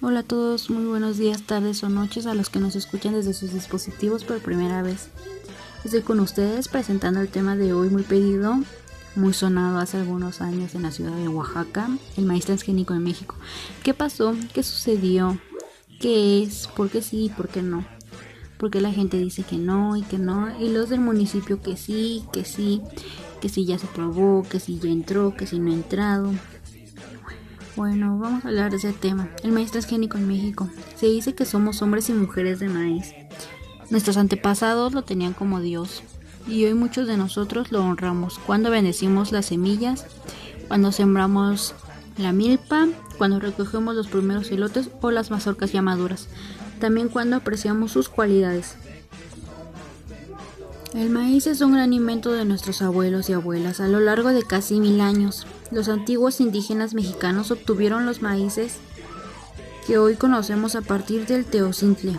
Hola 0.00 0.20
a 0.20 0.22
todos, 0.22 0.70
muy 0.70 0.84
buenos 0.84 1.18
días, 1.18 1.42
tardes 1.42 1.82
o 1.82 1.88
noches 1.88 2.26
a 2.26 2.34
los 2.34 2.50
que 2.50 2.60
nos 2.60 2.76
escuchan 2.76 3.14
desde 3.14 3.34
sus 3.34 3.52
dispositivos 3.52 4.22
por 4.22 4.38
primera 4.38 4.80
vez. 4.80 5.08
Estoy 5.82 6.02
con 6.02 6.20
ustedes 6.20 6.68
presentando 6.68 7.20
el 7.20 7.26
tema 7.26 7.56
de 7.56 7.72
hoy 7.72 7.88
muy 7.88 8.04
pedido, 8.04 8.60
muy 9.16 9.34
sonado 9.34 9.78
hace 9.78 9.96
algunos 9.96 10.40
años 10.40 10.76
en 10.76 10.82
la 10.82 10.92
ciudad 10.92 11.16
de 11.16 11.26
Oaxaca, 11.26 11.88
el 12.16 12.26
maíz 12.26 12.44
transgénico 12.44 12.94
en 12.94 13.02
México. 13.02 13.34
¿Qué 13.82 13.92
pasó? 13.92 14.36
¿Qué 14.54 14.62
sucedió? 14.62 15.36
¿Qué 15.98 16.44
es? 16.44 16.68
¿Por 16.68 16.90
qué 16.90 17.02
sí? 17.02 17.32
¿Por 17.36 17.48
qué 17.48 17.62
no? 17.62 17.84
Porque 18.56 18.80
la 18.80 18.92
gente 18.92 19.18
dice 19.18 19.42
que 19.42 19.56
no 19.56 19.96
y 19.96 20.02
que 20.02 20.18
no, 20.18 20.56
y 20.60 20.68
los 20.68 20.90
del 20.90 21.00
municipio 21.00 21.60
que 21.60 21.76
sí, 21.76 22.24
que 22.32 22.44
sí, 22.44 22.82
que 23.40 23.48
sí 23.48 23.64
ya 23.64 23.80
se 23.80 23.88
probó, 23.88 24.44
que 24.48 24.60
sí 24.60 24.78
ya 24.80 24.90
entró, 24.90 25.34
que 25.34 25.48
sí 25.48 25.58
no 25.58 25.72
ha 25.72 25.74
entrado. 25.74 26.30
Bueno, 27.78 28.18
vamos 28.18 28.44
a 28.44 28.48
hablar 28.48 28.72
de 28.72 28.78
ese 28.78 28.92
tema. 28.92 29.28
El 29.44 29.52
maíz 29.52 29.70
transgénico 29.70 30.18
en 30.18 30.26
México. 30.26 30.68
Se 30.96 31.06
dice 31.06 31.36
que 31.36 31.44
somos 31.44 31.80
hombres 31.80 32.08
y 32.08 32.12
mujeres 32.12 32.58
de 32.58 32.68
maíz. 32.68 33.14
Nuestros 33.88 34.16
antepasados 34.16 34.94
lo 34.94 35.02
tenían 35.02 35.32
como 35.32 35.60
Dios 35.60 36.02
y 36.48 36.64
hoy 36.64 36.74
muchos 36.74 37.06
de 37.06 37.16
nosotros 37.16 37.70
lo 37.70 37.84
honramos 37.84 38.40
cuando 38.40 38.70
bendecimos 38.70 39.30
las 39.30 39.46
semillas, 39.46 40.06
cuando 40.66 40.90
sembramos 40.90 41.76
la 42.16 42.32
milpa, 42.32 42.88
cuando 43.16 43.38
recogemos 43.38 43.94
los 43.94 44.08
primeros 44.08 44.50
elotes 44.50 44.90
o 45.00 45.12
las 45.12 45.30
mazorcas 45.30 45.70
ya 45.70 45.80
maduras, 45.80 46.26
también 46.80 47.08
cuando 47.08 47.36
apreciamos 47.36 47.92
sus 47.92 48.08
cualidades. 48.08 48.74
El 50.94 51.10
maíz 51.10 51.46
es 51.46 51.60
un 51.60 51.74
gran 51.74 51.92
invento 51.92 52.32
de 52.32 52.44
nuestros 52.44 52.82
abuelos 52.82 53.30
y 53.30 53.34
abuelas 53.34 53.78
a 53.78 53.86
lo 53.86 54.00
largo 54.00 54.30
de 54.30 54.42
casi 54.42 54.80
mil 54.80 55.00
años. 55.00 55.46
Los 55.70 55.88
antiguos 55.88 56.40
indígenas 56.40 56.94
mexicanos 56.94 57.50
obtuvieron 57.50 58.06
los 58.06 58.22
maíces 58.22 58.76
que 59.86 59.98
hoy 59.98 60.16
conocemos 60.16 60.74
a 60.74 60.82
partir 60.82 61.26
del 61.26 61.44
teocintle, 61.44 62.18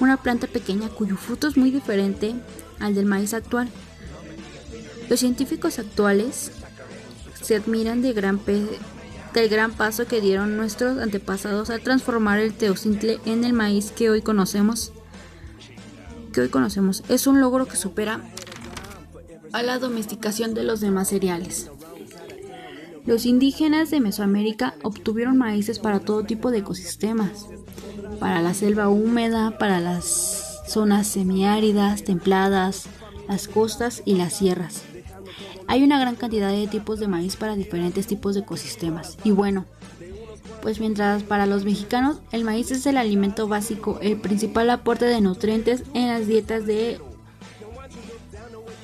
una 0.00 0.16
planta 0.16 0.46
pequeña 0.46 0.88
cuyo 0.88 1.16
fruto 1.16 1.48
es 1.48 1.56
muy 1.56 1.70
diferente 1.70 2.34
al 2.78 2.94
del 2.94 3.06
maíz 3.06 3.34
actual. 3.34 3.68
Los 5.08 5.20
científicos 5.20 5.78
actuales 5.78 6.52
se 7.40 7.56
admiran 7.56 8.02
del 8.02 8.14
gran 8.14 9.72
paso 9.72 10.06
que 10.06 10.20
dieron 10.20 10.56
nuestros 10.56 10.98
antepasados 10.98 11.70
al 11.70 11.80
transformar 11.80 12.38
el 12.38 12.54
teocintle 12.54 13.20
en 13.24 13.44
el 13.44 13.52
maíz 13.52 13.90
que 13.90 14.10
hoy 14.10 14.22
conocemos. 14.22 14.92
Que 16.32 16.42
hoy 16.42 16.48
conocemos 16.48 17.02
es 17.08 17.26
un 17.26 17.40
logro 17.40 17.66
que 17.66 17.76
supera 17.76 18.20
a 19.52 19.62
la 19.62 19.78
domesticación 19.78 20.54
de 20.54 20.64
los 20.64 20.80
demás 20.80 21.08
cereales. 21.08 21.70
Los 23.08 23.24
indígenas 23.24 23.90
de 23.90 24.00
Mesoamérica 24.00 24.74
obtuvieron 24.82 25.38
maíces 25.38 25.78
para 25.78 25.98
todo 25.98 26.24
tipo 26.24 26.50
de 26.50 26.58
ecosistemas, 26.58 27.46
para 28.20 28.42
la 28.42 28.52
selva 28.52 28.90
húmeda, 28.90 29.56
para 29.56 29.80
las 29.80 30.60
zonas 30.68 31.06
semiáridas, 31.06 32.04
templadas, 32.04 32.84
las 33.26 33.48
costas 33.48 34.02
y 34.04 34.16
las 34.16 34.34
sierras. 34.34 34.82
Hay 35.68 35.82
una 35.82 35.98
gran 35.98 36.16
cantidad 36.16 36.52
de 36.52 36.66
tipos 36.66 37.00
de 37.00 37.08
maíz 37.08 37.36
para 37.36 37.56
diferentes 37.56 38.06
tipos 38.06 38.34
de 38.34 38.42
ecosistemas. 38.42 39.16
Y 39.24 39.30
bueno, 39.30 39.64
pues 40.60 40.78
mientras 40.78 41.22
para 41.22 41.46
los 41.46 41.64
mexicanos 41.64 42.18
el 42.30 42.44
maíz 42.44 42.70
es 42.72 42.84
el 42.84 42.98
alimento 42.98 43.48
básico, 43.48 43.98
el 44.02 44.20
principal 44.20 44.68
aporte 44.68 45.06
de 45.06 45.22
nutrientes 45.22 45.82
en 45.94 46.08
las 46.08 46.26
dietas 46.26 46.66
de 46.66 47.00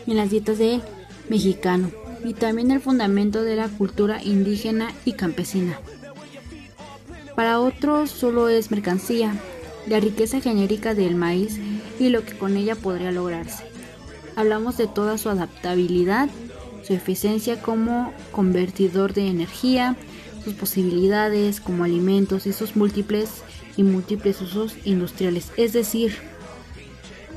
en 0.07 0.17
las 0.17 0.31
dietas 0.31 0.57
de 0.57 0.81
mexicano 1.29 1.91
y 2.25 2.33
también 2.35 2.71
el 2.71 2.81
fundamento 2.81 3.43
de 3.43 3.57
la 3.57 3.69
cultura 3.69 4.23
indígena 4.23 4.93
y 5.05 5.13
campesina. 5.13 5.79
Para 7.37 7.61
otros 7.61 8.11
solo 8.11 8.49
es 8.49 8.71
mercancía, 8.71 9.35
la 9.87 10.01
riqueza 10.01 10.41
genérica 10.41 10.95
del 10.95 11.15
maíz 11.15 11.61
y 11.99 12.09
lo 12.09 12.25
que 12.25 12.37
con 12.37 12.57
ella 12.57 12.75
podría 12.75 13.13
lograrse. 13.13 13.65
Hablamos 14.37 14.77
de 14.79 14.87
toda 14.87 15.19
su 15.19 15.29
adaptabilidad, 15.29 16.29
su 16.83 16.95
eficiencia 16.95 17.61
como 17.61 18.13
convertidor 18.33 19.13
de 19.13 19.29
energía, 19.29 19.97
sus 20.45 20.55
posibilidades 20.55 21.61
como 21.61 21.85
alimentos 21.85 22.47
y 22.47 22.53
sus 22.53 22.77
múltiples 22.77 23.43
y 23.77 23.83
múltiples 23.83 24.41
usos 24.41 24.77
industriales, 24.85 25.51
es 25.57 25.73
decir, 25.73 26.15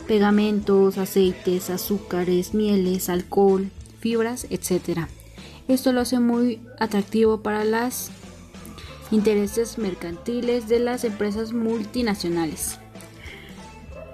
pegamentos, 0.08 0.98
aceites, 0.98 1.70
azúcares, 1.70 2.54
mieles, 2.54 3.10
alcohol, 3.10 3.70
fibras, 4.00 4.48
etc. 4.50 5.08
Esto 5.68 5.92
lo 5.92 6.02
hace 6.02 6.20
muy 6.20 6.62
atractivo 6.80 7.42
para 7.42 7.66
los 7.66 8.10
intereses 9.12 9.78
mercantiles 9.78 10.68
de 10.68 10.80
las 10.80 11.04
empresas 11.04 11.54
multinacionales. 11.54 12.80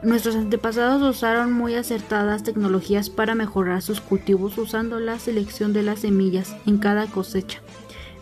Nuestros 0.03 0.35
antepasados 0.35 1.01
usaron 1.01 1.53
muy 1.53 1.75
acertadas 1.75 2.43
tecnologías 2.43 3.09
para 3.09 3.35
mejorar 3.35 3.81
sus 3.81 4.01
cultivos 4.01 4.57
usando 4.57 4.99
la 4.99 5.17
selección 5.17 5.71
de 5.71 5.83
las 5.83 5.99
semillas 5.99 6.55
en 6.65 6.77
cada 6.77 7.07
cosecha. 7.07 7.61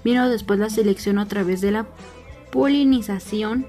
Vino 0.03 0.29
después 0.29 0.59
la 0.59 0.69
selección 0.69 1.17
a 1.17 1.27
través 1.27 1.59
de 1.59 1.71
la 1.71 1.87
polinización 2.51 3.65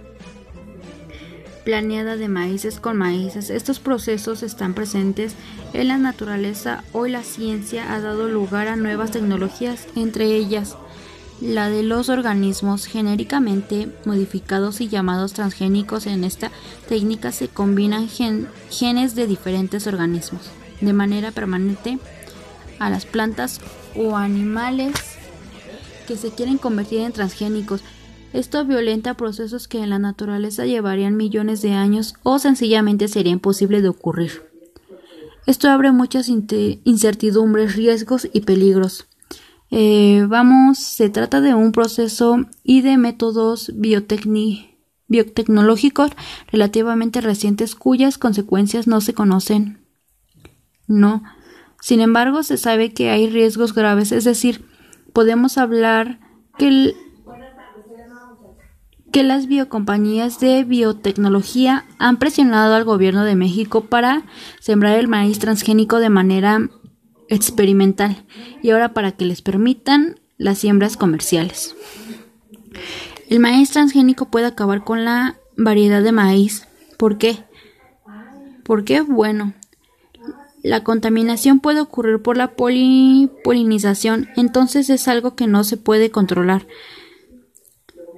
planeada 1.64 2.16
de 2.16 2.28
maíces 2.28 2.80
con 2.80 2.96
maíces. 2.96 3.50
Estos 3.50 3.78
procesos 3.78 4.42
están 4.42 4.74
presentes 4.74 5.34
en 5.72 5.88
la 5.88 5.98
naturaleza. 5.98 6.84
Hoy 6.92 7.10
la 7.10 7.22
ciencia 7.22 7.92
ha 7.92 8.00
dado 8.00 8.28
lugar 8.28 8.68
a 8.68 8.76
nuevas 8.76 9.10
tecnologías, 9.10 9.86
entre 9.96 10.26
ellas 10.34 10.76
la 11.40 11.68
de 11.68 11.82
los 11.82 12.08
organismos 12.08 12.86
genéricamente 12.86 13.88
modificados 14.04 14.80
y 14.80 14.88
llamados 14.88 15.32
transgénicos. 15.32 16.06
En 16.06 16.24
esta 16.24 16.52
técnica 16.88 17.32
se 17.32 17.48
combinan 17.48 18.08
genes 18.08 19.14
de 19.14 19.26
diferentes 19.26 19.86
organismos 19.86 20.50
de 20.80 20.92
manera 20.92 21.30
permanente 21.30 21.98
a 22.78 22.90
las 22.90 23.06
plantas 23.06 23.60
o 23.96 24.16
animales 24.16 24.92
que 26.06 26.16
se 26.16 26.30
quieren 26.30 26.58
convertir 26.58 27.00
en 27.00 27.12
transgénicos. 27.12 27.82
Esto 28.32 28.64
violenta 28.64 29.14
procesos 29.14 29.68
que 29.68 29.82
en 29.82 29.90
la 29.90 29.98
naturaleza 29.98 30.64
llevarían 30.64 31.16
millones 31.16 31.60
de 31.60 31.72
años 31.72 32.14
o 32.22 32.38
sencillamente 32.38 33.08
sería 33.08 33.32
imposible 33.32 33.82
de 33.82 33.88
ocurrir. 33.88 34.52
Esto 35.46 35.68
abre 35.68 35.92
muchas 35.92 36.28
incertidumbres, 36.28 37.76
riesgos 37.76 38.28
y 38.32 38.40
peligros. 38.42 39.08
Eh, 39.70 40.24
vamos, 40.28 40.78
se 40.78 41.10
trata 41.10 41.40
de 41.40 41.54
un 41.54 41.72
proceso 41.72 42.36
y 42.62 42.82
de 42.82 42.96
métodos 42.96 43.72
biotecnológicos 43.74 46.12
relativamente 46.50 47.20
recientes 47.20 47.74
cuyas 47.74 48.18
consecuencias 48.18 48.86
no 48.86 49.00
se 49.00 49.14
conocen. 49.14 49.84
No. 50.86 51.24
Sin 51.80 52.00
embargo, 52.00 52.44
se 52.44 52.56
sabe 52.56 52.92
que 52.92 53.10
hay 53.10 53.28
riesgos 53.28 53.74
graves, 53.74 54.12
es 54.12 54.22
decir, 54.24 54.64
podemos 55.12 55.58
hablar 55.58 56.20
que 56.58 56.68
el 56.68 56.94
que 59.12 59.22
las 59.22 59.46
biocompañías 59.46 60.40
de 60.40 60.64
biotecnología 60.64 61.84
han 61.98 62.16
presionado 62.16 62.74
al 62.74 62.84
gobierno 62.84 63.24
de 63.24 63.36
México 63.36 63.82
para 63.82 64.24
sembrar 64.58 64.98
el 64.98 65.06
maíz 65.06 65.38
transgénico 65.38 65.98
de 66.00 66.08
manera 66.08 66.70
experimental 67.28 68.24
y 68.62 68.70
ahora 68.70 68.94
para 68.94 69.12
que 69.12 69.26
les 69.26 69.42
permitan 69.42 70.18
las 70.38 70.58
siembras 70.58 70.96
comerciales. 70.96 71.76
El 73.28 73.40
maíz 73.40 73.70
transgénico 73.70 74.30
puede 74.30 74.46
acabar 74.46 74.82
con 74.82 75.04
la 75.04 75.36
variedad 75.56 76.02
de 76.02 76.12
maíz. 76.12 76.66
¿Por 76.96 77.18
qué? 77.18 77.44
¿Por 78.64 78.84
qué? 78.84 79.02
Bueno, 79.02 79.52
la 80.62 80.84
contaminación 80.84 81.60
puede 81.60 81.80
ocurrir 81.80 82.22
por 82.22 82.38
la 82.38 82.54
polinización, 82.54 84.28
entonces 84.36 84.88
es 84.88 85.06
algo 85.06 85.34
que 85.34 85.46
no 85.46 85.64
se 85.64 85.76
puede 85.76 86.10
controlar. 86.10 86.66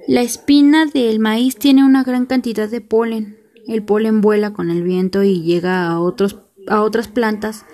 La 0.07 0.21
espina 0.21 0.85
del 0.85 1.19
maíz 1.19 1.55
tiene 1.57 1.83
una 1.83 2.03
gran 2.03 2.27
cantidad 2.27 2.69
de 2.69 2.79
polen. 2.79 3.39
El 3.67 3.81
polen 3.81 4.21
vuela 4.21 4.53
con 4.53 4.69
el 4.69 4.83
viento 4.83 5.23
y 5.23 5.41
llega 5.41 5.87
a, 5.87 5.99
otros, 5.99 6.37
a 6.67 6.81
otras 6.81 7.07
plantas. 7.07 7.65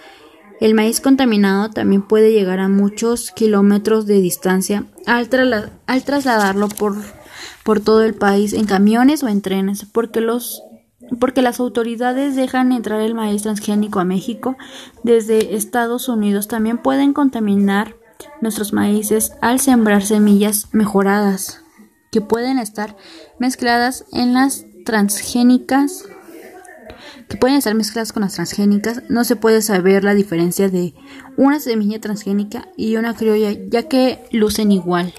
El 0.61 0.73
maíz 0.73 1.01
contaminado 1.01 1.69
también 1.71 2.03
puede 2.03 2.31
llegar 2.31 2.59
a 2.59 2.69
muchos 2.69 3.31
kilómetros 3.31 4.05
de 4.05 4.21
distancia 4.21 4.85
al, 5.05 5.27
al 5.87 6.03
trasladarlo 6.05 6.69
por, 6.69 6.95
por 7.65 7.81
todo 7.81 8.01
el 8.03 8.13
país 8.13 8.53
en 8.53 8.65
camiones 8.65 9.23
o 9.23 9.27
en 9.27 9.41
trenes, 9.41 9.85
porque 9.91 10.21
los 10.21 10.63
porque 11.19 11.41
las 11.41 11.59
autoridades 11.59 12.37
dejan 12.37 12.71
entrar 12.71 13.01
el 13.01 13.15
maíz 13.15 13.41
transgénico 13.41 13.99
a 13.99 14.05
México 14.05 14.55
desde 15.03 15.55
Estados 15.55 16.07
Unidos 16.07 16.47
también 16.47 16.77
pueden 16.77 17.11
contaminar 17.11 17.97
nuestros 18.39 18.71
maíces 18.71 19.33
al 19.41 19.59
sembrar 19.59 20.03
semillas 20.03 20.69
mejoradas 20.71 21.61
que 22.11 22.21
pueden 22.21 22.59
estar 22.59 22.95
mezcladas 23.39 24.05
en 24.11 24.33
las 24.33 24.65
transgénicas 24.85 26.05
que 27.27 27.37
pueden 27.37 27.57
estar 27.57 27.73
mezcladas 27.75 28.11
con 28.11 28.23
las 28.23 28.33
transgénicas, 28.33 29.03
no 29.07 29.23
se 29.23 29.37
puede 29.37 29.61
saber 29.61 30.03
la 30.03 30.13
diferencia 30.13 30.67
de 30.67 30.93
una 31.37 31.61
semilla 31.61 32.01
transgénica 32.01 32.67
y 32.75 32.97
una 32.97 33.15
criolla, 33.15 33.57
ya 33.69 33.83
que 33.83 34.19
lucen 34.31 34.71
igual. 34.73 35.13